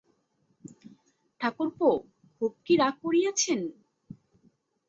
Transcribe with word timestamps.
ঠাকুরপো 1.41 1.89
খুব 2.35 2.51
কি 2.65 2.73
রাগ 2.77 2.95
করিয়াছেন। 3.03 3.59